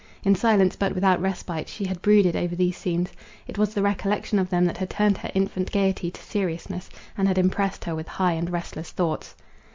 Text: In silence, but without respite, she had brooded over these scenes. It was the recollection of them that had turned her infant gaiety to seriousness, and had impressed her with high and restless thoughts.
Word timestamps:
In 0.23 0.33
silence, 0.33 0.75
but 0.75 0.95
without 0.95 1.21
respite, 1.21 1.69
she 1.69 1.85
had 1.85 2.01
brooded 2.01 2.35
over 2.35 2.55
these 2.55 2.75
scenes. 2.75 3.11
It 3.47 3.59
was 3.59 3.75
the 3.75 3.83
recollection 3.83 4.39
of 4.39 4.49
them 4.49 4.65
that 4.65 4.77
had 4.79 4.89
turned 4.89 5.19
her 5.19 5.29
infant 5.35 5.71
gaiety 5.71 6.09
to 6.09 6.21
seriousness, 6.23 6.89
and 7.15 7.27
had 7.27 7.37
impressed 7.37 7.83
her 7.85 7.93
with 7.93 8.07
high 8.07 8.33
and 8.33 8.49
restless 8.49 8.89
thoughts. 8.89 9.35